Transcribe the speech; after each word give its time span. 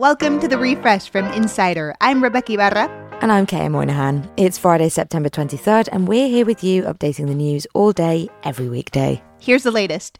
Welcome 0.00 0.40
to 0.40 0.48
the 0.48 0.56
refresh 0.56 1.10
from 1.10 1.26
Insider. 1.26 1.94
I'm 2.00 2.22
Rebeca 2.22 2.54
Ibarra. 2.54 2.88
And 3.20 3.30
I'm 3.30 3.44
Ruqayyah 3.44 3.70
Moynihan. 3.70 4.26
It's 4.38 4.56
Friday, 4.56 4.88
September 4.88 5.28
23rd, 5.28 5.90
and 5.92 6.08
we're 6.08 6.26
here 6.26 6.46
with 6.46 6.64
you 6.64 6.84
updating 6.84 7.26
the 7.26 7.34
news 7.34 7.66
all 7.74 7.92
day, 7.92 8.30
every 8.42 8.70
weekday. 8.70 9.22
Here's 9.40 9.62
the 9.62 9.70
latest. 9.70 10.18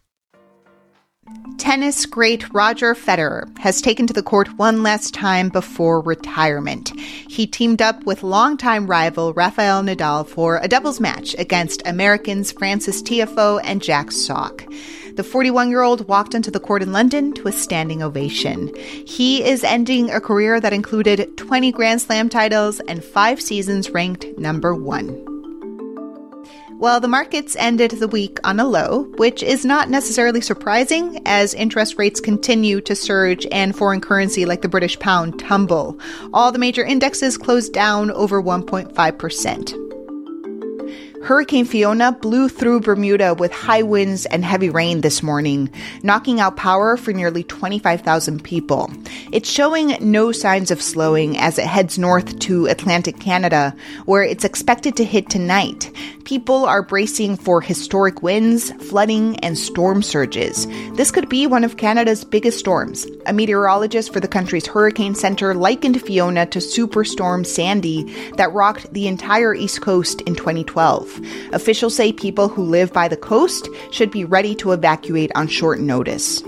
Tennis 1.57 2.05
great 2.05 2.53
Roger 2.53 2.95
Federer 2.95 3.57
has 3.57 3.81
taken 3.81 4.07
to 4.07 4.13
the 4.13 4.23
court 4.23 4.49
one 4.59 4.83
last 4.83 5.15
time 5.15 5.49
before 5.49 6.03
retirement. 6.03 6.93
He 7.01 7.47
teamed 7.47 7.81
up 7.81 8.05
with 8.05 8.23
longtime 8.23 8.87
rival 8.87 9.33
Rafael 9.33 9.83
Nadal 9.83 10.29
for 10.29 10.59
a 10.59 10.69
doubles 10.69 11.01
match 11.01 11.35
against 11.39 11.81
Americans 11.87 12.53
Frances 12.53 13.03
Tiafoe 13.03 13.63
and 13.65 13.81
Jack 13.81 14.13
Sock. 14.13 14.63
The 15.15 15.25
41 15.25 15.71
year 15.71 15.83
old 15.83 16.07
walked 16.09 16.35
onto 16.35 16.51
the 16.51 16.61
court 16.61 16.83
in 16.83 16.93
London 16.93 17.33
to 17.35 17.49
a 17.49 17.53
standing 17.53 18.03
ovation. 18.03 18.73
He 19.07 19.45
is 19.45 19.65
ending 19.65 20.11
a 20.11 20.21
career 20.21 20.61
that 20.61 20.73
included 20.73 21.37
20 21.37 21.73
Grand 21.73 22.01
Slam 22.01 22.29
titles 22.29 22.81
and 22.81 23.03
five 23.03 23.41
seasons 23.41 23.91
ranked 23.91 24.27
number 24.39 24.75
one. 24.75 25.27
Well, 26.79 26.99
the 26.99 27.09
markets 27.09 27.57
ended 27.57 27.91
the 27.91 28.09
week 28.09 28.39
on 28.43 28.59
a 28.59 28.65
low, 28.65 29.03
which 29.17 29.43
is 29.43 29.67
not 29.67 29.91
necessarily 29.91 30.41
surprising 30.41 31.21
as 31.27 31.53
interest 31.53 31.99
rates 31.99 32.21
continue 32.21 32.81
to 32.81 32.97
surge 32.97 33.47
and 33.53 33.77
foreign 33.77 34.01
currency 34.01 34.47
like 34.47 34.63
the 34.63 34.69
British 34.69 34.99
pound 34.99 35.39
tumble. 35.39 35.99
All 36.33 36.53
the 36.53 36.59
major 36.59 36.83
indexes 36.83 37.37
closed 37.37 37.75
down 37.75 38.11
over 38.13 38.43
1.5%. 38.43 39.90
Hurricane 41.23 41.67
Fiona 41.67 42.13
blew 42.13 42.49
through 42.49 42.81
Bermuda 42.81 43.35
with 43.35 43.53
high 43.53 43.83
winds 43.83 44.25
and 44.27 44.43
heavy 44.43 44.71
rain 44.71 45.03
this 45.03 45.23
morning, 45.23 45.71
knocking 46.03 46.41
out 46.41 46.57
power 46.57 46.97
for 46.97 47.13
nearly 47.13 47.45
25,000 47.45 48.43
people. 48.43 48.91
It's 49.31 49.49
showing 49.49 49.97
no 50.01 50.33
signs 50.33 50.71
of 50.71 50.81
slowing 50.81 51.37
as 51.37 51.59
it 51.59 51.67
heads 51.67 51.99
north 51.99 52.39
to 52.41 52.67
Atlantic 52.67 53.21
Canada, 53.21 53.77
where 54.07 54.23
it's 54.23 54.45
expected 54.45 54.97
to 54.97 55.05
hit 55.05 55.29
tonight. 55.29 55.93
People 56.25 56.65
are 56.65 56.83
bracing 56.83 57.37
for 57.37 57.61
historic 57.61 58.23
winds, 58.23 58.71
flooding, 58.89 59.37
and 59.41 59.59
storm 59.59 60.03
surges. 60.03 60.67
This 60.95 61.11
could 61.11 61.29
be 61.29 61.47
one 61.47 61.65
of 61.65 61.77
Canada's 61.77 62.25
biggest 62.25 62.59
storms. 62.59 63.07
A 63.27 63.33
meteorologist 63.33 64.13
for 64.13 64.21
the 64.21 64.29
country's 64.29 64.67
hurricane 64.67 65.15
center 65.15 65.55
likened 65.55 66.01
Fiona 66.01 66.47
to 66.47 66.61
Superstorm 66.61 67.45
Sandy 67.45 68.05
that 68.37 68.53
rocked 68.53 68.93
the 68.95 69.07
entire 69.07 69.55
East 69.55 69.83
Coast 69.83 70.23
in 70.23 70.35
2012. 70.35 71.10
Officials 71.53 71.95
say 71.95 72.13
people 72.13 72.49
who 72.49 72.63
live 72.63 72.93
by 72.93 73.09
the 73.09 73.17
coast 73.17 73.69
should 73.91 74.11
be 74.11 74.25
ready 74.25 74.55
to 74.57 74.73
evacuate 74.73 75.31
on 75.35 75.49
short 75.49 75.81
notice. 75.81 76.43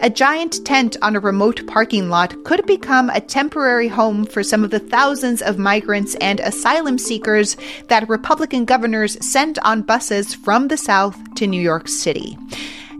A 0.00 0.10
giant 0.10 0.64
tent 0.66 0.96
on 1.00 1.16
a 1.16 1.20
remote 1.20 1.66
parking 1.66 2.10
lot 2.10 2.44
could 2.44 2.66
become 2.66 3.08
a 3.10 3.20
temporary 3.20 3.88
home 3.88 4.26
for 4.26 4.42
some 4.42 4.62
of 4.62 4.70
the 4.70 4.78
thousands 4.78 5.40
of 5.40 5.56
migrants 5.56 6.14
and 6.16 6.38
asylum 6.40 6.98
seekers 6.98 7.56
that 7.88 8.08
Republican 8.08 8.66
governors 8.66 9.16
sent 9.26 9.58
on 9.60 9.80
buses 9.80 10.34
from 10.34 10.68
the 10.68 10.76
South 10.76 11.16
to 11.36 11.46
New 11.46 11.60
York 11.60 11.88
City. 11.88 12.36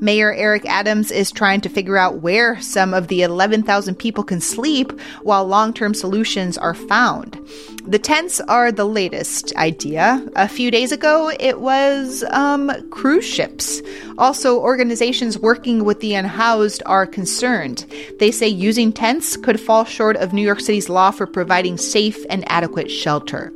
Mayor 0.00 0.32
Eric 0.32 0.66
Adams 0.66 1.10
is 1.10 1.30
trying 1.30 1.60
to 1.62 1.68
figure 1.68 1.96
out 1.96 2.20
where 2.22 2.60
some 2.60 2.94
of 2.94 3.08
the 3.08 3.22
11,000 3.22 3.94
people 3.94 4.24
can 4.24 4.40
sleep 4.40 4.98
while 5.22 5.46
long 5.46 5.72
term 5.72 5.94
solutions 5.94 6.58
are 6.58 6.74
found. 6.74 7.38
The 7.86 7.98
tents 8.00 8.40
are 8.40 8.72
the 8.72 8.84
latest 8.84 9.54
idea. 9.54 10.26
A 10.34 10.48
few 10.48 10.72
days 10.72 10.90
ago, 10.90 11.30
it 11.38 11.60
was 11.60 12.24
um, 12.30 12.72
cruise 12.90 13.24
ships. 13.24 13.80
Also, 14.18 14.58
organizations 14.58 15.38
working 15.38 15.84
with 15.84 16.00
the 16.00 16.14
unhoused 16.14 16.82
are 16.84 17.06
concerned. 17.06 17.86
They 18.18 18.32
say 18.32 18.48
using 18.48 18.92
tents 18.92 19.36
could 19.36 19.60
fall 19.60 19.84
short 19.84 20.16
of 20.16 20.32
New 20.32 20.42
York 20.42 20.60
City's 20.60 20.88
law 20.88 21.12
for 21.12 21.26
providing 21.26 21.76
safe 21.76 22.24
and 22.28 22.44
adequate 22.50 22.90
shelter. 22.90 23.52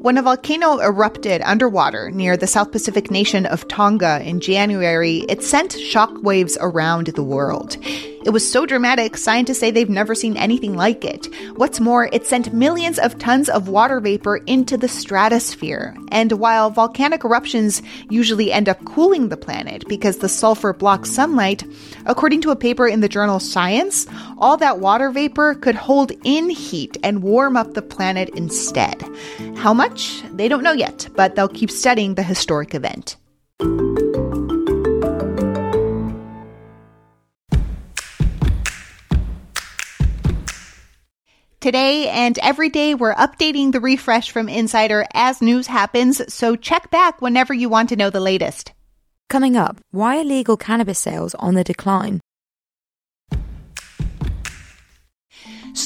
When 0.00 0.16
a 0.16 0.22
volcano 0.22 0.78
erupted 0.78 1.42
underwater 1.42 2.12
near 2.12 2.36
the 2.36 2.46
South 2.46 2.70
Pacific 2.70 3.10
nation 3.10 3.46
of 3.46 3.66
Tonga 3.66 4.22
in 4.22 4.38
January, 4.38 5.24
it 5.28 5.42
sent 5.42 5.72
shockwaves 5.72 6.56
around 6.60 7.08
the 7.08 7.24
world. 7.24 7.76
It 8.28 8.32
was 8.34 8.52
so 8.52 8.66
dramatic, 8.66 9.16
scientists 9.16 9.58
say 9.58 9.70
they've 9.70 9.88
never 9.88 10.14
seen 10.14 10.36
anything 10.36 10.76
like 10.76 11.02
it. 11.02 11.34
What's 11.56 11.80
more, 11.80 12.10
it 12.12 12.26
sent 12.26 12.52
millions 12.52 12.98
of 12.98 13.18
tons 13.18 13.48
of 13.48 13.68
water 13.68 14.00
vapor 14.00 14.36
into 14.44 14.76
the 14.76 14.86
stratosphere. 14.86 15.96
And 16.12 16.32
while 16.32 16.68
volcanic 16.68 17.24
eruptions 17.24 17.80
usually 18.10 18.52
end 18.52 18.68
up 18.68 18.84
cooling 18.84 19.30
the 19.30 19.38
planet 19.38 19.88
because 19.88 20.18
the 20.18 20.28
sulfur 20.28 20.74
blocks 20.74 21.10
sunlight, 21.10 21.64
according 22.04 22.42
to 22.42 22.50
a 22.50 22.56
paper 22.56 22.86
in 22.86 23.00
the 23.00 23.08
journal 23.08 23.40
Science, 23.40 24.06
all 24.36 24.58
that 24.58 24.78
water 24.78 25.10
vapor 25.10 25.54
could 25.54 25.74
hold 25.74 26.12
in 26.22 26.50
heat 26.50 26.98
and 27.02 27.22
warm 27.22 27.56
up 27.56 27.72
the 27.72 27.80
planet 27.80 28.28
instead. 28.34 29.02
How 29.56 29.72
much? 29.72 30.22
They 30.34 30.48
don't 30.48 30.62
know 30.62 30.72
yet, 30.72 31.08
but 31.16 31.34
they'll 31.34 31.48
keep 31.48 31.70
studying 31.70 32.14
the 32.14 32.22
historic 32.22 32.74
event. 32.74 33.16
Today 41.68 42.08
and 42.08 42.38
every 42.38 42.70
day, 42.70 42.94
we're 42.94 43.14
updating 43.14 43.72
the 43.72 43.80
refresh 43.80 44.30
from 44.30 44.48
Insider 44.48 45.04
as 45.12 45.42
news 45.42 45.66
happens, 45.66 46.22
so 46.32 46.56
check 46.56 46.90
back 46.90 47.20
whenever 47.20 47.52
you 47.52 47.68
want 47.68 47.90
to 47.90 47.96
know 47.96 48.08
the 48.08 48.20
latest. 48.20 48.72
Coming 49.28 49.54
up, 49.54 49.76
why 49.90 50.16
are 50.16 50.24
legal 50.24 50.56
cannabis 50.56 50.98
sales 50.98 51.34
on 51.34 51.56
the 51.56 51.64
decline? 51.64 52.22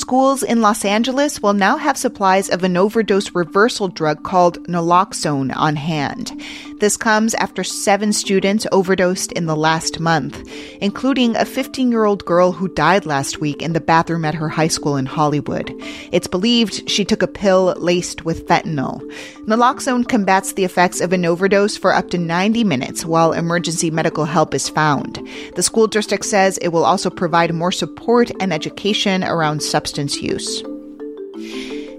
Schools 0.02 0.42
in 0.42 0.62
Los 0.62 0.84
Angeles 0.84 1.40
will 1.40 1.52
now 1.52 1.76
have 1.76 1.96
supplies 1.96 2.50
of 2.50 2.64
an 2.64 2.76
overdose 2.76 3.36
reversal 3.36 3.86
drug 3.86 4.24
called 4.24 4.58
naloxone 4.66 5.56
on 5.56 5.76
hand. 5.76 6.42
This 6.80 6.96
comes 6.96 7.34
after 7.34 7.62
seven 7.62 8.12
students 8.12 8.66
overdosed 8.72 9.30
in 9.30 9.46
the 9.46 9.54
last 9.54 10.00
month, 10.00 10.50
including 10.80 11.36
a 11.36 11.44
15 11.44 11.92
year 11.92 12.04
old 12.04 12.24
girl 12.24 12.50
who 12.50 12.66
died 12.66 13.06
last 13.06 13.41
week 13.41 13.62
in 13.62 13.74
the 13.74 13.80
bathroom 13.80 14.24
at 14.24 14.34
her 14.34 14.48
high 14.48 14.66
school 14.66 14.96
in 14.96 15.06
Hollywood. 15.06 15.72
It's 16.10 16.26
believed 16.26 16.91
she 16.91 17.04
took 17.04 17.22
a 17.22 17.28
pill 17.28 17.72
laced 17.78 18.24
with 18.24 18.48
fentanyl. 18.48 19.00
Naloxone 19.46 20.08
combats 20.08 20.54
the 20.54 20.64
effects 20.64 21.00
of 21.00 21.12
an 21.12 21.24
overdose 21.24 21.76
for 21.76 21.94
up 21.94 22.10
to 22.10 22.18
90 22.18 22.64
minutes 22.64 23.04
while 23.04 23.32
emergency 23.32 23.88
medical 23.92 24.24
help 24.24 24.52
is 24.52 24.68
found. 24.68 25.24
The 25.54 25.62
school 25.62 25.86
district 25.86 26.24
says 26.24 26.58
it 26.58 26.68
will 26.68 26.84
also 26.84 27.08
provide 27.08 27.54
more 27.54 27.70
support 27.70 28.32
and 28.41 28.52
education 28.52 29.22
around 29.22 29.62
substance 29.62 29.91
use. 30.22 30.72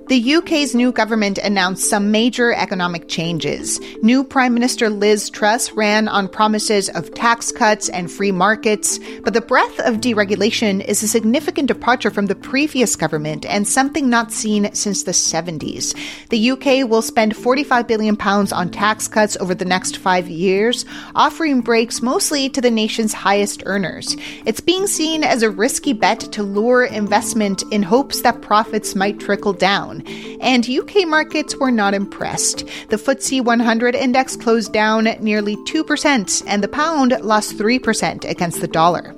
The 0.08 0.36
UK's 0.36 0.76
new 0.76 0.92
government 0.92 1.38
announced 1.38 1.90
some 1.90 2.12
major 2.12 2.54
economic 2.54 3.08
changes. 3.08 3.80
New 4.02 4.26
Prime 4.26 4.54
Minister 4.54 4.90
Liz 4.90 5.30
Truss 5.30 5.72
ran 5.72 6.10
on 6.10 6.28
promises 6.28 6.90
of 6.90 7.14
tax 7.14 7.54
cuts 7.54 7.88
and 7.88 8.12
free 8.12 8.34
markets, 8.34 9.00
but 9.24 9.34
the 9.34 9.40
breadth 9.40 9.80
of 9.80 10.02
deregulation 10.02 10.84
is 10.84 11.02
a 11.04 11.08
significant 11.08 11.70
departure 11.70 12.12
from 12.12 12.26
the 12.26 12.36
previous 12.36 12.98
government 12.98 13.46
and 13.46 13.66
something 13.66 14.10
not 14.10 14.34
seen 14.34 14.74
since 14.74 15.04
the 15.04 15.14
70s. 15.14 15.96
The 16.28 16.52
UK 16.52 16.90
will 16.90 17.02
spend 17.02 17.38
45 17.38 17.88
billion 17.88 18.18
pounds 18.18 18.52
on 18.52 18.72
tax 18.72 19.08
cuts 19.08 19.38
over 19.38 19.56
the 19.56 19.64
next 19.64 19.96
5 19.96 20.28
years, 20.28 20.86
offering 21.16 21.62
breaks 21.62 22.02
mostly 22.02 22.50
to 22.50 22.60
the 22.60 22.72
nation's 22.72 23.14
highest 23.14 23.64
earners. 23.66 24.18
It's 24.46 24.60
being 24.60 24.86
seen 24.86 25.24
as 25.24 25.44
a 25.44 25.50
risky 25.50 25.94
bet 25.94 26.20
to 26.34 26.44
lure 26.44 26.84
investment 26.84 27.64
in 27.72 27.84
hopes 27.84 28.22
that 28.22 28.42
profits 28.42 28.96
might 28.96 29.22
trickle 29.22 29.54
down 29.54 29.93
down, 29.94 30.40
and 30.42 30.68
UK 30.68 31.08
markets 31.08 31.56
were 31.56 31.72
not 31.72 31.94
impressed. 31.94 32.66
The 32.90 32.98
FTSE 32.98 33.44
100 33.44 33.96
index 33.96 34.36
closed 34.36 34.74
down 34.74 35.06
nearly 35.20 35.56
2%, 35.58 36.44
and 36.48 36.64
the 36.64 36.68
pound 36.68 37.18
lost 37.22 37.58
3% 37.58 38.30
against 38.30 38.62
the 38.62 38.68
dollar. 38.68 39.16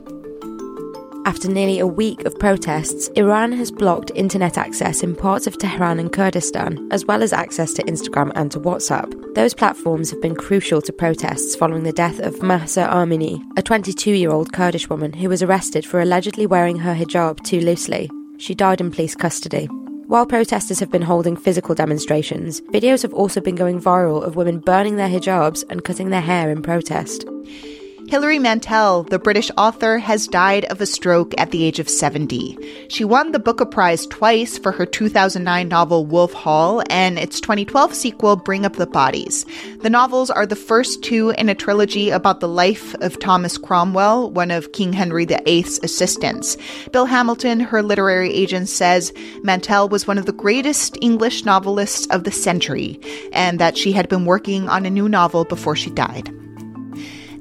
After 1.28 1.50
nearly 1.50 1.80
a 1.80 1.88
week 1.88 2.24
of 2.26 2.38
protests, 2.38 3.08
Iran 3.16 3.52
has 3.54 3.72
blocked 3.72 4.12
internet 4.14 4.60
access 4.60 5.02
in 5.02 5.16
parts 5.16 5.48
of 5.48 5.58
Tehran 5.58 6.00
and 6.00 6.14
Kurdistan, 6.14 6.88
as 6.92 7.04
well 7.04 7.24
as 7.24 7.34
access 7.34 7.74
to 7.74 7.84
Instagram 7.86 8.32
and 8.36 8.52
to 8.52 8.60
WhatsApp. 8.60 9.34
Those 9.34 9.56
platforms 9.56 10.12
have 10.12 10.22
been 10.22 10.36
crucial 10.36 10.84
to 10.84 10.94
protests 10.94 11.56
following 11.56 11.82
the 11.82 11.92
death 11.92 12.20
of 12.20 12.44
Mahsa 12.44 12.88
Amini, 12.92 13.42
a 13.58 13.64
22 13.64 14.12
year 14.12 14.32
old 14.32 14.54
Kurdish 14.54 14.88
woman 14.88 15.14
who 15.14 15.28
was 15.28 15.42
arrested 15.42 15.84
for 15.84 16.00
allegedly 16.00 16.46
wearing 16.46 16.78
her 16.78 16.94
hijab 16.94 17.44
too 17.44 17.60
loosely. 17.60 18.08
She 18.38 18.54
died 18.54 18.80
in 18.80 18.92
police 18.92 19.16
custody. 19.16 19.68
While 20.08 20.28
protesters 20.28 20.80
have 20.82 20.92
been 20.92 21.02
holding 21.02 21.36
physical 21.36 21.74
demonstrations, 21.74 22.62
videos 22.62 23.02
have 23.02 23.14
also 23.14 23.42
been 23.42 23.56
going 23.56 23.82
viral 23.82 24.24
of 24.24 24.36
women 24.36 24.60
burning 24.60 24.98
their 24.98 25.10
hijabs 25.10 25.64
and 25.68 25.84
cutting 25.84 26.12
their 26.12 26.22
hair 26.22 26.52
in 26.52 26.62
protest. 26.62 27.26
Hilary 28.08 28.38
Mantel, 28.38 29.02
the 29.02 29.18
British 29.18 29.50
author, 29.58 29.98
has 29.98 30.28
died 30.28 30.66
of 30.66 30.80
a 30.80 30.86
stroke 30.86 31.34
at 31.40 31.50
the 31.50 31.64
age 31.64 31.80
of 31.80 31.90
70. 31.90 32.88
She 32.88 33.04
won 33.04 33.32
the 33.32 33.40
Booker 33.40 33.66
Prize 33.66 34.06
twice 34.06 34.60
for 34.60 34.72
her 34.72 34.86
2009 34.86 35.68
novel 35.68 36.06
Wolf 36.06 36.32
Hall 36.32 36.84
and 36.88 37.18
its 37.18 37.42
2012 37.42 37.96
sequel 37.96 38.36
Bring 38.36 38.64
Up 38.64 38.76
the 38.76 38.86
Bodies. 38.86 39.44
The 39.82 39.90
novels 39.90 40.30
are 40.30 40.46
the 40.46 40.56
first 40.56 41.04
two 41.04 41.32
in 41.32 41.50
a 41.50 41.56
trilogy 41.56 42.12
about 42.12 42.42
the 42.42 42.48
life 42.48 42.94
of 43.02 43.20
Thomas 43.20 43.58
Cromwell, 43.58 44.30
one 44.30 44.52
of 44.52 44.72
King 44.72 44.94
Henry 44.94 45.26
VIII's 45.26 45.80
assistants. 45.82 46.58
Bill 46.92 47.06
Hamilton, 47.06 47.60
her 47.60 47.82
literary 47.82 48.32
agent, 48.32 48.70
says 48.70 49.14
Mantel 49.42 49.90
was 49.90 50.06
one 50.06 50.20
of 50.20 50.28
the 50.28 50.32
greatest 50.32 50.96
English 51.02 51.44
novelists 51.44 52.06
of 52.12 52.24
the 52.24 52.32
century 52.32 53.00
and 53.34 53.58
that 53.58 53.76
she 53.76 53.94
had 53.94 54.08
been 54.10 54.26
working 54.26 54.70
on 54.70 54.86
a 54.86 54.92
new 54.92 55.10
novel 55.10 55.44
before 55.44 55.76
she 55.76 55.90
died. 55.90 56.32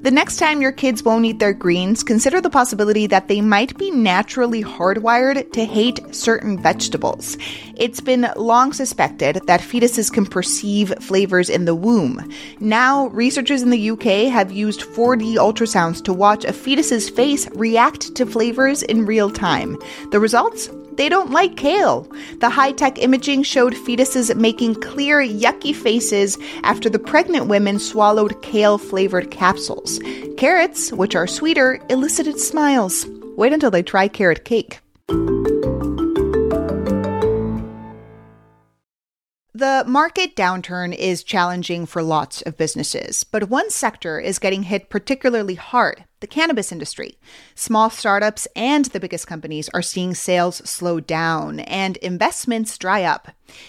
The 0.04 0.10
next 0.10 0.36
time 0.36 0.60
your 0.60 0.70
kids 0.70 1.02
won't 1.02 1.24
eat 1.24 1.38
their 1.38 1.54
greens, 1.54 2.02
consider 2.02 2.38
the 2.38 2.50
possibility 2.50 3.06
that 3.06 3.28
they 3.28 3.40
might 3.40 3.78
be 3.78 3.90
naturally 3.90 4.62
hardwired 4.62 5.50
to 5.52 5.64
hate 5.64 6.14
certain 6.14 6.60
vegetables. 6.60 7.38
It's 7.74 8.02
been 8.02 8.30
long 8.36 8.74
suspected 8.74 9.40
that 9.46 9.62
fetuses 9.62 10.12
can 10.12 10.26
perceive 10.26 10.92
flavors 11.00 11.48
in 11.48 11.64
the 11.64 11.74
womb. 11.74 12.30
Now, 12.60 13.06
researchers 13.06 13.62
in 13.62 13.70
the 13.70 13.92
UK 13.92 14.30
have 14.30 14.52
used 14.52 14.82
4D 14.82 15.36
ultrasounds 15.36 16.04
to 16.04 16.12
watch 16.12 16.44
a 16.44 16.52
fetus's 16.52 17.08
face 17.08 17.48
react 17.52 18.14
to 18.16 18.26
flavors 18.26 18.82
in 18.82 19.06
real 19.06 19.30
time. 19.30 19.78
The 20.10 20.20
results? 20.20 20.68
They 20.96 21.08
don't 21.08 21.30
like 21.30 21.56
kale. 21.56 22.08
The 22.38 22.48
high 22.48 22.72
tech 22.72 22.98
imaging 22.98 23.42
showed 23.42 23.74
fetuses 23.74 24.34
making 24.36 24.76
clear, 24.76 25.20
yucky 25.20 25.74
faces 25.74 26.38
after 26.62 26.88
the 26.88 26.98
pregnant 26.98 27.48
women 27.48 27.78
swallowed 27.78 28.40
kale 28.42 28.78
flavored 28.78 29.30
capsules. 29.30 29.98
Carrots, 30.36 30.92
which 30.92 31.16
are 31.16 31.26
sweeter, 31.26 31.80
elicited 31.90 32.38
smiles. 32.38 33.06
Wait 33.36 33.52
until 33.52 33.70
they 33.70 33.82
try 33.82 34.06
carrot 34.06 34.44
cake. 34.44 34.80
The 39.56 39.84
market 39.86 40.36
downturn 40.36 40.94
is 40.94 41.22
challenging 41.22 41.86
for 41.86 42.02
lots 42.02 42.42
of 42.42 42.56
businesses, 42.56 43.24
but 43.24 43.48
one 43.48 43.70
sector 43.70 44.20
is 44.20 44.38
getting 44.38 44.64
hit 44.64 44.90
particularly 44.90 45.54
hard 45.54 46.04
the 46.24 46.28
cannabis 46.28 46.72
industry. 46.72 47.18
Small 47.54 47.90
startups 47.90 48.48
and 48.56 48.86
the 48.86 48.98
biggest 48.98 49.26
companies 49.26 49.68
are 49.74 49.82
seeing 49.82 50.14
sales 50.14 50.56
slow 50.64 50.98
down 50.98 51.60
and 51.60 51.98
investments 51.98 52.78
dry 52.78 53.02
up. 53.02 53.28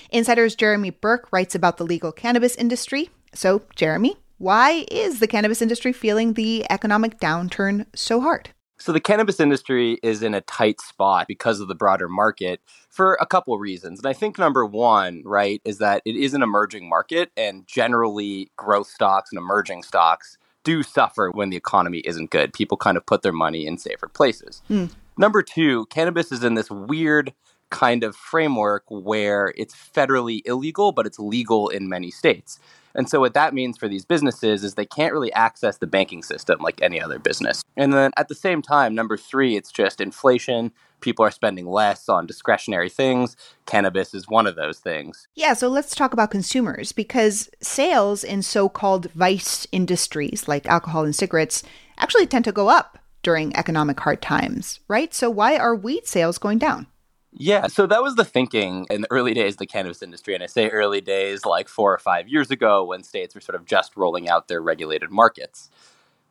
Insider's 0.09 0.55
Jeremy 0.55 0.89
Burke 0.89 1.27
writes 1.33 1.53
about 1.53 1.75
the 1.75 1.83
legal 1.83 2.13
cannabis 2.13 2.55
industry. 2.55 3.09
So, 3.33 3.63
Jeremy, 3.75 4.15
why 4.37 4.85
is 4.89 5.19
the 5.19 5.27
cannabis 5.27 5.61
industry 5.61 5.91
feeling 5.91 6.31
the 6.31 6.65
economic 6.69 7.19
downturn 7.19 7.87
so 7.93 8.21
hard? 8.21 8.51
So 8.77 8.93
the 8.93 9.01
cannabis 9.01 9.41
industry 9.41 9.99
is 10.01 10.23
in 10.23 10.33
a 10.33 10.39
tight 10.39 10.79
spot 10.79 11.27
because 11.27 11.59
of 11.59 11.67
the 11.67 11.75
broader 11.75 12.07
market 12.07 12.61
for 12.89 13.17
a 13.19 13.25
couple 13.25 13.53
of 13.53 13.59
reasons. 13.59 13.99
And 13.99 14.07
I 14.07 14.13
think 14.13 14.39
number 14.39 14.65
one, 14.65 15.23
right, 15.25 15.61
is 15.65 15.79
that 15.79 16.01
it 16.05 16.15
is 16.15 16.33
an 16.33 16.41
emerging 16.41 16.87
market 16.87 17.31
and 17.35 17.67
generally 17.67 18.49
growth 18.55 18.87
stocks 18.87 19.29
and 19.33 19.39
emerging 19.39 19.83
stocks 19.83 20.37
do 20.65 20.83
suffer 20.83 21.31
when 21.31 21.49
the 21.49 21.55
economy 21.55 21.99
isn't 21.99 22.31
good. 22.31 22.51
People 22.51 22.75
kind 22.75 22.97
of 22.97 23.05
put 23.05 23.21
their 23.21 23.31
money 23.31 23.65
in 23.65 23.77
safer 23.77 24.09
places. 24.09 24.61
Mm. 24.69 24.91
Number 25.17 25.41
two, 25.41 25.85
cannabis 25.85 26.33
is 26.33 26.43
in 26.43 26.55
this 26.55 26.69
weird 26.69 27.33
kind 27.69 28.03
of 28.03 28.15
framework 28.15 28.83
where 28.89 29.53
it's 29.55 29.73
federally 29.73 30.41
illegal, 30.45 30.91
but 30.91 31.05
it's 31.05 31.19
legal 31.19 31.69
in 31.69 31.87
many 31.87 32.11
states. 32.11 32.59
And 32.95 33.09
so 33.09 33.19
what 33.19 33.33
that 33.33 33.53
means 33.53 33.77
for 33.77 33.87
these 33.87 34.05
businesses 34.05 34.63
is 34.63 34.73
they 34.73 34.85
can't 34.85 35.13
really 35.13 35.33
access 35.33 35.77
the 35.77 35.87
banking 35.87 36.23
system 36.23 36.59
like 36.61 36.81
any 36.81 37.01
other 37.01 37.19
business. 37.19 37.61
And 37.77 37.93
then 37.93 38.11
at 38.17 38.29
the 38.29 38.35
same 38.35 38.61
time, 38.61 38.95
number 38.95 39.17
three, 39.17 39.55
it's 39.55 39.71
just 39.71 40.01
inflation. 40.01 40.71
People 41.01 41.25
are 41.25 41.31
spending 41.31 41.67
less 41.67 42.09
on 42.09 42.25
discretionary 42.25 42.89
things. 42.89 43.35
Cannabis 43.65 44.13
is 44.13 44.29
one 44.29 44.47
of 44.47 44.55
those 44.55 44.79
things. 44.79 45.27
Yeah, 45.35 45.53
so 45.53 45.67
let's 45.67 45.93
talk 45.93 46.13
about 46.13 46.31
consumers 46.31 46.91
because 46.91 47.49
sales 47.61 48.23
in 48.23 48.41
so 48.41 48.69
called 48.69 49.11
vice 49.11 49.67
industries 49.71 50.47
like 50.47 50.65
alcohol 50.65 51.03
and 51.03 51.15
cigarettes 51.15 51.63
actually 51.97 52.25
tend 52.25 52.45
to 52.45 52.51
go 52.51 52.69
up 52.69 52.97
during 53.23 53.55
economic 53.55 53.99
hard 53.99 54.21
times, 54.21 54.79
right? 54.87 55.13
So 55.13 55.29
why 55.29 55.57
are 55.57 55.75
weed 55.75 56.07
sales 56.07 56.37
going 56.37 56.59
down? 56.59 56.87
Yeah, 57.37 57.67
so 57.67 57.85
that 57.87 58.01
was 58.01 58.15
the 58.15 58.23
thinking 58.23 58.87
in 58.89 59.01
the 59.01 59.11
early 59.11 59.33
days 59.33 59.55
of 59.55 59.57
the 59.59 59.67
cannabis 59.67 60.01
industry. 60.01 60.35
And 60.35 60.43
I 60.43 60.47
say 60.47 60.69
early 60.69 61.01
days 61.01 61.45
like 61.45 61.67
four 61.67 61.93
or 61.93 61.97
five 61.97 62.29
years 62.29 62.49
ago 62.49 62.85
when 62.85 63.03
states 63.03 63.35
were 63.35 63.41
sort 63.41 63.57
of 63.57 63.65
just 63.65 63.97
rolling 63.97 64.29
out 64.29 64.47
their 64.47 64.61
regulated 64.61 65.11
markets. 65.11 65.69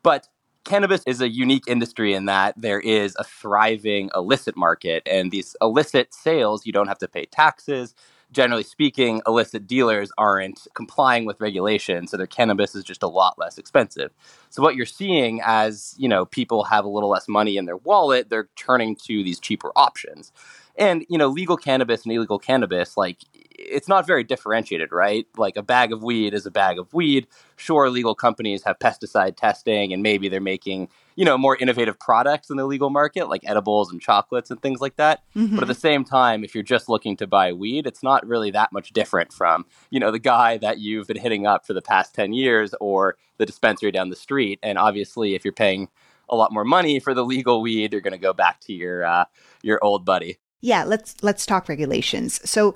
But 0.03 0.29
cannabis 0.65 1.03
is 1.07 1.21
a 1.21 1.29
unique 1.29 1.65
industry 1.69 2.15
in 2.15 2.25
that 2.27 2.55
there 2.57 2.81
is 2.81 3.17
a 3.19 3.25
thriving 3.25 4.11
illicit 4.15 4.57
market. 4.57 5.03
And 5.07 5.31
these 5.31 5.57
illicit 5.61 6.15
sales, 6.15 6.65
you 6.65 6.73
don't 6.73 6.89
have 6.89 6.99
to 7.01 7.09
pay 7.09 7.27
taxes. 7.27 7.95
Generally 8.33 8.65
speaking, 8.65 9.21
illicit 9.27 9.67
dealers 9.67 10.11
aren't 10.19 10.67
complying 10.75 11.27
with 11.27 11.41
regulation, 11.41 12.07
so 12.09 12.17
their 12.17 12.27
cannabis 12.27 12.75
is 12.75 12.83
just 12.83 13.03
a 13.03 13.09
lot 13.09 13.39
less 13.39 13.59
expensive. 13.59 14.13
So 14.51 14.63
what 14.63 14.75
you're 14.75 14.87
seeing 14.87 15.41
as, 15.45 15.95
you 15.99 16.09
know, 16.09 16.25
people 16.25 16.65
have 16.65 16.85
a 16.85 16.89
little 16.89 17.11
less 17.11 17.29
money 17.29 17.59
in 17.59 17.67
their 17.67 17.77
wallet, 17.77 18.31
they're 18.31 18.49
turning 18.57 18.97
to 19.05 19.23
these 19.23 19.39
cheaper 19.39 19.71
options. 19.77 20.33
And, 20.77 21.05
you 21.09 21.19
know, 21.19 21.29
legal 21.29 21.57
cannabis 21.57 22.05
and 22.05 22.13
illegal 22.13 22.39
cannabis, 22.39 22.97
like, 22.97 23.19
it's 23.57 23.87
not 23.87 24.07
very 24.07 24.25
differentiated, 24.25 24.91
right? 24.91 25.27
Like, 25.37 25.57
a 25.57 25.63
bag 25.63 25.93
of 25.93 26.03
weed 26.03 26.35
is 26.35 26.47
a 26.47 26.51
bag 26.51 26.79
of 26.79 26.93
weed. 26.93 27.29
Sure, 27.57 27.89
legal 27.89 28.15
companies 28.17 28.65
have 28.65 28.79
pesticide 28.81 29.37
testing 29.37 29.93
and 29.93 30.03
maybe 30.03 30.29
they're 30.29 30.41
making, 30.41 30.89
you 31.15 31.25
know, 31.25 31.39
more 31.39 31.57
innovative 31.57 31.99
products 32.01 32.51
in 32.51 32.57
the 32.57 32.67
legal 32.67 32.91
market, 32.91 33.29
like 33.29 33.43
edibles 33.45 33.93
and 33.93 34.01
chocolates 34.01 34.51
and 34.51 34.61
things 34.61 34.81
like 34.81 34.97
that. 34.97 35.23
Mm-hmm. 35.37 35.55
But 35.55 35.63
at 35.63 35.69
the 35.69 35.75
same 35.75 36.05
time, 36.05 36.43
if 36.43 36.55
you're 36.55 36.65
just 36.65 36.89
looking 36.89 37.17
to 37.19 37.27
buy 37.29 37.53
weed, 37.53 37.87
it's 37.87 38.03
not 38.03 38.27
really 38.27 38.51
that 38.51 38.73
much 38.73 38.91
different 38.91 39.33
from, 39.33 39.67
you 39.91 40.01
know, 40.01 40.11
the 40.11 40.19
guy 40.19 40.59
that 40.59 40.81
you've 40.81 41.07
been 41.07 41.21
hitting 41.21 41.47
up 41.47 41.65
for 41.65 41.73
the 41.73 41.83
past 41.83 42.15
10 42.17 42.33
years 42.33 42.75
or 42.81 43.17
the 43.39 43.47
dispensary 43.47 43.93
down 43.93 44.11
the 44.11 44.17
street. 44.17 44.59
And 44.63 44.77
obviously, 44.77 45.37
if 45.37 45.45
you're 45.45 45.53
paying 45.53 45.89
a 46.29 46.37
lot 46.37 46.53
more 46.53 46.65
money 46.65 46.99
for 46.99 47.15
the 47.15 47.25
legal 47.25 47.61
weed, 47.61 47.93
you're 47.93 48.01
going 48.01 48.13
to 48.13 48.19
go 48.19 48.33
back 48.33 48.61
to 48.61 48.73
your 48.73 49.05
uh, 49.05 49.25
your 49.63 49.83
old 49.83 50.05
buddy. 50.05 50.39
Yeah, 50.65 50.85
let's 50.85 51.23
let's 51.23 51.45
talk 51.45 51.69
regulations. 51.69 52.41
So 52.49 52.75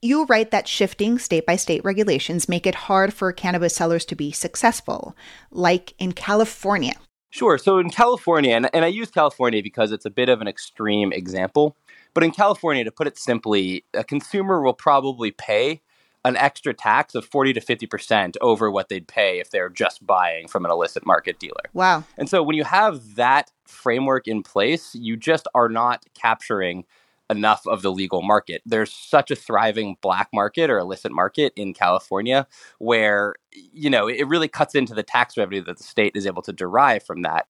you 0.00 0.24
write 0.24 0.50
that 0.50 0.66
shifting 0.66 1.18
state 1.18 1.44
by 1.44 1.56
state 1.56 1.84
regulations 1.84 2.48
make 2.48 2.66
it 2.66 2.74
hard 2.74 3.12
for 3.12 3.30
cannabis 3.32 3.74
sellers 3.74 4.06
to 4.06 4.16
be 4.16 4.32
successful, 4.32 5.14
like 5.50 5.92
in 5.98 6.12
California. 6.12 6.94
Sure. 7.28 7.58
So 7.58 7.78
in 7.78 7.90
California, 7.90 8.56
and, 8.56 8.70
and 8.72 8.82
I 8.82 8.88
use 8.88 9.10
California 9.10 9.62
because 9.62 9.92
it's 9.92 10.06
a 10.06 10.10
bit 10.10 10.30
of 10.30 10.40
an 10.40 10.48
extreme 10.48 11.12
example, 11.12 11.76
but 12.14 12.24
in 12.24 12.30
California, 12.30 12.82
to 12.84 12.90
put 12.90 13.06
it 13.06 13.18
simply, 13.18 13.84
a 13.92 14.02
consumer 14.02 14.62
will 14.62 14.72
probably 14.72 15.30
pay 15.30 15.82
an 16.24 16.34
extra 16.34 16.72
tax 16.72 17.14
of 17.14 17.26
40 17.26 17.52
to 17.52 17.60
50% 17.60 18.36
over 18.40 18.70
what 18.70 18.88
they'd 18.88 19.06
pay 19.06 19.38
if 19.38 19.50
they're 19.50 19.68
just 19.68 20.06
buying 20.06 20.48
from 20.48 20.64
an 20.64 20.70
illicit 20.70 21.04
market 21.04 21.38
dealer. 21.38 21.68
Wow. 21.74 22.04
And 22.16 22.30
so 22.30 22.42
when 22.42 22.56
you 22.56 22.64
have 22.64 23.16
that 23.16 23.52
framework 23.66 24.26
in 24.26 24.42
place, 24.42 24.94
you 24.94 25.18
just 25.18 25.46
are 25.54 25.68
not 25.68 26.06
capturing 26.14 26.86
enough 27.30 27.66
of 27.66 27.82
the 27.82 27.92
legal 27.92 28.22
market. 28.22 28.62
There's 28.64 28.92
such 28.92 29.30
a 29.30 29.36
thriving 29.36 29.96
black 30.00 30.28
market 30.32 30.70
or 30.70 30.78
illicit 30.78 31.12
market 31.12 31.52
in 31.56 31.74
California 31.74 32.46
where, 32.78 33.34
you 33.52 33.90
know, 33.90 34.08
it 34.08 34.26
really 34.26 34.48
cuts 34.48 34.74
into 34.74 34.94
the 34.94 35.02
tax 35.02 35.36
revenue 35.36 35.62
that 35.64 35.78
the 35.78 35.84
state 35.84 36.16
is 36.16 36.26
able 36.26 36.42
to 36.42 36.52
derive 36.52 37.02
from 37.02 37.22
that. 37.22 37.46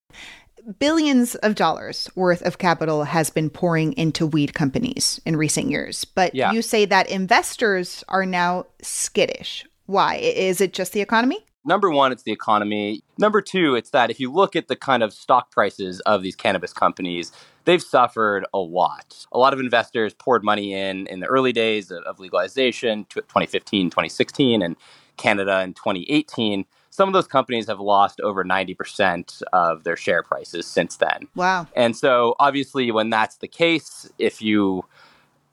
Billions 0.78 1.35
of 1.37 1.54
dollars 1.54 2.11
worth 2.14 2.42
of 2.42 2.58
capital 2.58 3.04
has 3.04 3.30
been 3.30 3.49
pouring 3.49 3.92
into 3.94 4.26
weed 4.26 4.52
companies 4.54 5.20
in 5.25 5.37
recent 5.37 5.70
years. 5.70 6.04
But 6.04 6.35
yeah. 6.35 6.52
you 6.52 6.61
say 6.61 6.85
that 6.85 7.08
investors 7.08 8.04
are 8.08 8.26
now 8.26 8.66
skittish. 8.82 9.64
Why? 9.87 10.16
Is 10.16 10.61
it 10.61 10.75
just 10.75 10.92
the 10.92 11.00
economy? 11.00 11.47
Number 11.65 11.91
one, 11.91 12.12
it's 12.12 12.23
the 12.23 12.33
economy. 12.33 13.03
Number 13.19 13.43
two, 13.43 13.75
it's 13.75 13.91
that 13.91 14.11
if 14.11 14.21
you 14.21 14.33
look 14.33 14.57
at 14.57 14.69
the 14.69 14.77
kind 14.77 15.03
of 15.03 15.12
stock 15.12 15.50
prices 15.50 16.00
of 16.00 16.23
these 16.23 16.37
cannabis 16.37 16.73
companies, 16.73 17.33
they've 17.65 17.83
suffered 17.83 18.47
a 18.55 18.59
lot. 18.59 19.27
A 19.33 19.38
lot 19.38 19.53
of 19.53 19.61
investors 19.61 20.15
poured 20.15 20.45
money 20.45 20.73
in 20.73 21.07
in 21.09 21.21
the 21.21 21.27
early 21.27 21.53
days 21.53 21.91
of 21.91 22.21
legalization, 22.21 23.05
2015, 23.11 23.91
2016, 23.91 24.62
and 24.62 24.77
Canada 25.17 25.61
in 25.61 25.75
2018. 25.75 26.65
Some 26.91 27.09
of 27.09 27.12
those 27.12 27.27
companies 27.27 27.67
have 27.67 27.81
lost 27.81 28.21
over 28.21 28.45
90% 28.45 29.43
of 29.53 29.85
their 29.85 29.97
share 29.97 30.23
prices 30.23 30.67
since 30.67 30.97
then. 30.97 31.29
Wow. 31.35 31.67
And 31.77 31.97
so, 31.97 32.35
obviously, 32.41 32.91
when 32.91 33.11
that's 33.11 33.37
the 33.37 33.49
case, 33.49 34.11
if 34.19 34.41
you 34.41 34.85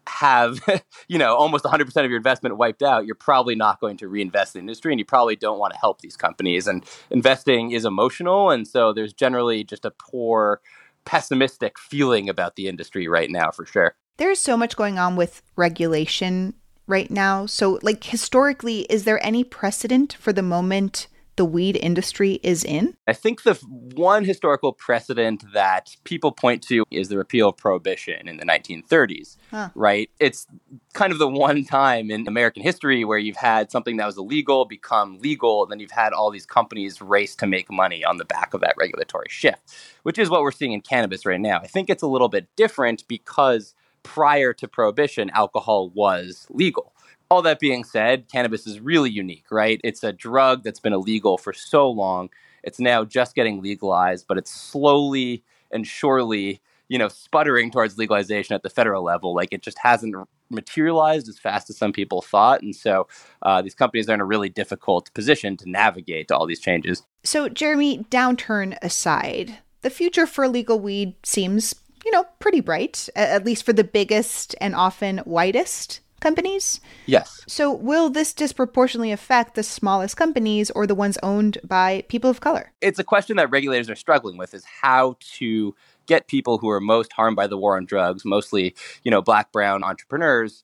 have 0.07 0.59
you 1.07 1.17
know 1.17 1.35
almost 1.35 1.65
100% 1.65 1.81
of 2.03 2.09
your 2.09 2.17
investment 2.17 2.57
wiped 2.57 2.83
out 2.83 3.05
you're 3.05 3.15
probably 3.15 3.55
not 3.55 3.79
going 3.79 3.97
to 3.97 4.07
reinvest 4.07 4.55
in 4.55 4.59
the 4.59 4.63
industry 4.63 4.91
and 4.91 4.99
you 4.99 5.05
probably 5.05 5.35
don't 5.35 5.59
want 5.59 5.73
to 5.73 5.79
help 5.79 6.01
these 6.01 6.15
companies 6.15 6.67
and 6.67 6.85
investing 7.09 7.71
is 7.71 7.85
emotional 7.85 8.51
and 8.51 8.67
so 8.67 8.93
there's 8.93 9.13
generally 9.13 9.63
just 9.63 9.83
a 9.83 9.91
poor 9.91 10.61
pessimistic 11.05 11.79
feeling 11.79 12.27
about 12.27 12.55
the 12.55 12.67
industry 12.67 13.07
right 13.07 13.29
now 13.29 13.51
for 13.51 13.65
sure. 13.65 13.95
There's 14.17 14.39
so 14.39 14.57
much 14.57 14.75
going 14.75 14.99
on 14.99 15.15
with 15.15 15.41
regulation 15.55 16.55
right 16.87 17.09
now. 17.09 17.45
So, 17.45 17.79
like, 17.81 18.03
historically, 18.03 18.81
is 18.81 19.03
there 19.03 19.23
any 19.25 19.43
precedent 19.43 20.13
for 20.13 20.33
the 20.33 20.41
moment 20.41 21.07
the 21.35 21.45
weed 21.45 21.75
industry 21.75 22.39
is 22.43 22.63
in? 22.63 22.95
I 23.07 23.13
think 23.13 23.43
the 23.43 23.55
one 23.95 24.23
historical 24.23 24.73
precedent 24.73 25.43
that 25.53 25.95
people 26.03 26.31
point 26.31 26.61
to 26.63 26.83
is 26.91 27.09
the 27.09 27.17
repeal 27.17 27.49
of 27.49 27.57
prohibition 27.57 28.27
in 28.27 28.37
the 28.37 28.45
1930s, 28.45 29.37
huh. 29.51 29.69
right? 29.75 30.09
It's 30.19 30.47
kind 30.93 31.11
of 31.11 31.19
the 31.19 31.27
one 31.27 31.63
time 31.65 32.09
in 32.09 32.27
American 32.27 32.63
history 32.63 33.03
where 33.03 33.17
you've 33.17 33.35
had 33.35 33.71
something 33.71 33.97
that 33.97 34.05
was 34.05 34.17
illegal 34.17 34.65
become 34.65 35.19
legal, 35.19 35.63
and 35.63 35.71
then 35.71 35.79
you've 35.79 35.91
had 35.91 36.13
all 36.13 36.31
these 36.31 36.45
companies 36.45 37.01
race 37.01 37.35
to 37.35 37.47
make 37.47 37.71
money 37.71 38.03
on 38.03 38.17
the 38.17 38.25
back 38.25 38.53
of 38.53 38.61
that 38.61 38.75
regulatory 38.77 39.27
shift, 39.29 39.75
which 40.03 40.17
is 40.17 40.29
what 40.29 40.41
we're 40.41 40.51
seeing 40.51 40.73
in 40.73 40.81
cannabis 40.81 41.25
right 41.25 41.41
now. 41.41 41.59
I 41.59 41.67
think 41.67 41.89
it's 41.89 42.03
a 42.03 42.07
little 42.07 42.29
bit 42.29 42.47
different 42.55 43.07
because 43.07 43.73
prior 44.03 44.53
to 44.53 44.67
prohibition, 44.67 45.29
alcohol 45.31 45.89
was 45.89 46.47
legal. 46.49 46.93
All 47.35 47.41
that 47.41 47.59
being 47.59 47.83
said, 47.83 48.29
cannabis 48.31 48.65
is 48.65 48.79
really 48.79 49.09
unique, 49.09 49.47
right? 49.51 49.81
It's 49.83 50.05
a 50.05 50.13
drug 50.13 50.63
that's 50.63 50.79
been 50.79 50.93
illegal 50.93 51.37
for 51.37 51.51
so 51.51 51.89
long. 51.89 52.29
It's 52.63 52.79
now 52.79 53.03
just 53.03 53.35
getting 53.35 53.61
legalized, 53.61 54.25
but 54.25 54.37
it's 54.37 54.49
slowly 54.49 55.43
and 55.69 55.85
surely, 55.85 56.61
you 56.87 56.97
know, 56.97 57.09
sputtering 57.09 57.71
towards 57.71 57.97
legalization 57.97 58.55
at 58.55 58.63
the 58.63 58.69
federal 58.69 59.03
level. 59.03 59.35
Like 59.35 59.49
it 59.51 59.61
just 59.61 59.77
hasn't 59.79 60.15
materialized 60.49 61.27
as 61.27 61.37
fast 61.37 61.69
as 61.69 61.75
some 61.75 61.91
people 61.91 62.21
thought. 62.21 62.61
And 62.61 62.73
so 62.73 63.09
uh, 63.41 63.61
these 63.61 63.75
companies 63.75 64.07
are 64.07 64.13
in 64.13 64.21
a 64.21 64.25
really 64.25 64.47
difficult 64.47 65.13
position 65.13 65.57
to 65.57 65.69
navigate 65.69 66.31
all 66.31 66.45
these 66.45 66.61
changes. 66.61 67.03
So, 67.25 67.49
Jeremy, 67.49 68.05
downturn 68.09 68.77
aside, 68.81 69.57
the 69.81 69.89
future 69.89 70.25
for 70.25 70.47
legal 70.47 70.79
weed 70.79 71.15
seems, 71.25 71.75
you 72.05 72.11
know, 72.11 72.23
pretty 72.39 72.61
bright, 72.61 73.09
at 73.13 73.43
least 73.43 73.65
for 73.65 73.73
the 73.73 73.83
biggest 73.83 74.55
and 74.61 74.73
often 74.73 75.17
whitest 75.17 75.99
companies? 76.19 76.81
Yes. 77.05 77.43
So, 77.47 77.71
will 77.71 78.09
this 78.09 78.33
disproportionately 78.33 79.11
affect 79.11 79.55
the 79.55 79.63
smallest 79.63 80.17
companies 80.17 80.71
or 80.71 80.87
the 80.87 80.95
ones 80.95 81.17
owned 81.23 81.57
by 81.63 82.03
people 82.07 82.29
of 82.29 82.41
color? 82.41 82.71
It's 82.81 82.99
a 82.99 83.03
question 83.03 83.37
that 83.37 83.49
regulators 83.49 83.89
are 83.89 83.95
struggling 83.95 84.37
with 84.37 84.53
is 84.53 84.65
how 84.65 85.17
to 85.37 85.75
get 86.05 86.27
people 86.27 86.57
who 86.57 86.69
are 86.69 86.81
most 86.81 87.13
harmed 87.13 87.35
by 87.35 87.47
the 87.47 87.57
war 87.57 87.77
on 87.77 87.85
drugs, 87.85 88.25
mostly, 88.25 88.75
you 89.03 89.11
know, 89.11 89.21
black 89.21 89.51
brown 89.51 89.83
entrepreneurs, 89.83 90.63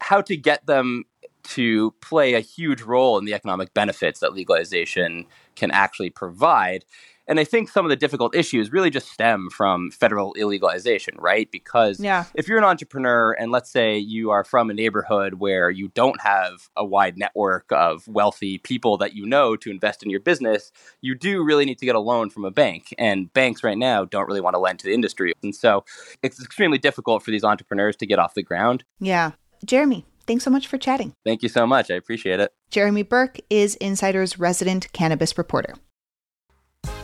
how 0.00 0.20
to 0.22 0.36
get 0.36 0.66
them 0.66 1.04
to 1.44 1.92
play 2.00 2.34
a 2.34 2.40
huge 2.40 2.82
role 2.82 3.18
in 3.18 3.24
the 3.24 3.34
economic 3.34 3.74
benefits 3.74 4.20
that 4.20 4.32
legalization 4.32 5.26
can 5.56 5.70
actually 5.70 6.10
provide. 6.10 6.84
And 7.26 7.40
I 7.40 7.44
think 7.44 7.70
some 7.70 7.86
of 7.86 7.88
the 7.88 7.96
difficult 7.96 8.34
issues 8.34 8.70
really 8.70 8.90
just 8.90 9.10
stem 9.10 9.48
from 9.50 9.90
federal 9.90 10.34
illegalization, 10.34 11.14
right? 11.18 11.50
Because 11.50 11.98
yeah. 11.98 12.24
if 12.34 12.48
you're 12.48 12.58
an 12.58 12.64
entrepreneur 12.64 13.32
and 13.32 13.50
let's 13.50 13.70
say 13.70 13.96
you 13.96 14.30
are 14.30 14.44
from 14.44 14.68
a 14.68 14.74
neighborhood 14.74 15.34
where 15.34 15.70
you 15.70 15.88
don't 15.94 16.20
have 16.20 16.68
a 16.76 16.84
wide 16.84 17.16
network 17.16 17.64
of 17.70 18.06
wealthy 18.08 18.58
people 18.58 18.98
that 18.98 19.14
you 19.14 19.24
know 19.24 19.56
to 19.56 19.70
invest 19.70 20.02
in 20.02 20.10
your 20.10 20.20
business, 20.20 20.70
you 21.00 21.14
do 21.14 21.42
really 21.42 21.64
need 21.64 21.78
to 21.78 21.86
get 21.86 21.94
a 21.94 22.00
loan 22.00 22.28
from 22.28 22.44
a 22.44 22.50
bank. 22.50 22.94
And 22.98 23.32
banks 23.32 23.64
right 23.64 23.78
now 23.78 24.04
don't 24.04 24.26
really 24.26 24.42
want 24.42 24.54
to 24.54 24.60
lend 24.60 24.80
to 24.80 24.86
the 24.86 24.94
industry. 24.94 25.32
And 25.42 25.54
so 25.54 25.84
it's 26.22 26.42
extremely 26.42 26.78
difficult 26.78 27.22
for 27.22 27.30
these 27.30 27.44
entrepreneurs 27.44 27.96
to 27.96 28.06
get 28.06 28.18
off 28.18 28.34
the 28.34 28.42
ground. 28.42 28.84
Yeah. 29.00 29.32
Jeremy, 29.64 30.04
thanks 30.26 30.44
so 30.44 30.50
much 30.50 30.66
for 30.66 30.78
chatting. 30.78 31.12
Thank 31.24 31.42
you 31.42 31.48
so 31.48 31.66
much. 31.66 31.90
I 31.90 31.94
appreciate 31.94 32.40
it. 32.40 32.52
Jeremy 32.70 33.02
Burke 33.02 33.38
is 33.50 33.76
Insider's 33.76 34.38
resident 34.38 34.92
cannabis 34.92 35.36
reporter. 35.38 35.74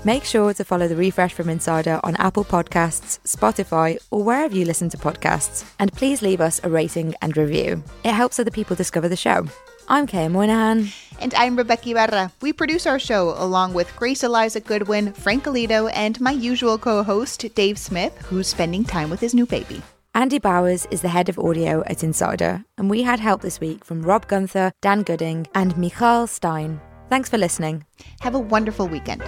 Make 0.05 0.25
sure 0.25 0.55
to 0.55 0.65
follow 0.65 0.89
the 0.89 0.97
refresh 0.97 1.35
from 1.35 1.49
Insider 1.49 2.01
on 2.03 2.17
Apple 2.17 2.45
Podcasts, 2.45 3.19
Spotify, 3.25 3.99
or 4.11 4.23
wherever 4.23 4.57
you 4.57 4.65
listen 4.65 4.89
to 4.91 4.97
podcasts. 4.97 5.71
And 5.79 5.93
please 5.93 6.23
leave 6.23 6.41
us 6.41 6.61
a 6.65 6.71
rating 6.71 7.15
and 7.21 7.37
review. 7.37 7.83
It 8.03 8.13
helps 8.13 8.39
other 8.39 8.51
people 8.51 8.77
discover 8.77 9.09
the 9.09 9.17
show. 9.17 9.47
I'm 9.89 10.07
Kay 10.07 10.29
Moynihan. 10.29 10.89
And 11.21 11.35
I'm 11.35 11.57
Rebeca 11.57 11.91
Ibarra. 11.91 12.33
We 12.41 12.53
produce 12.53 12.87
our 12.87 12.99
show 12.99 13.35
along 13.37 13.75
with 13.75 13.95
Grace 13.97 14.23
Eliza 14.23 14.61
Goodwin, 14.61 15.13
Frank 15.13 15.45
Alito, 15.45 15.91
and 15.95 16.19
my 16.21 16.31
usual 16.31 16.79
co 16.79 17.03
host, 17.03 17.45
Dave 17.55 17.77
Smith, 17.77 18.17
who's 18.29 18.47
spending 18.47 18.85
time 18.85 19.11
with 19.11 19.21
his 19.21 19.35
new 19.35 19.47
baby. 19.47 19.83
Andy 20.13 20.41
Bowers 20.41 20.87
is 20.91 21.03
the 21.03 21.09
head 21.09 21.29
of 21.29 21.39
audio 21.39 21.85
at 21.87 22.03
Insider, 22.03 22.65
and 22.77 22.91
we 22.91 23.03
had 23.05 23.21
help 23.21 23.43
this 23.43 23.61
week 23.61 23.85
from 23.85 24.03
Rob 24.03 24.27
Gunther, 24.27 24.73
Dan 24.81 25.05
Gooding, 25.05 25.47
and 25.55 25.77
Michal 25.79 26.27
Stein. 26.27 26.81
Thanks 27.09 27.29
for 27.29 27.39
listening. 27.39 27.85
Have 28.19 28.35
a 28.35 28.41
wonderful 28.41 28.89
weekend. 28.89 29.23